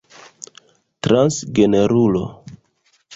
[1.03, 2.23] transgenrulo